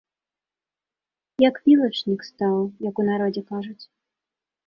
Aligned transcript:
Як 1.49 1.55
вілачнік 1.65 2.25
стаў, 2.29 2.57
як 2.89 2.95
у 3.03 3.05
народзе 3.11 3.41
кажуць. 3.51 3.85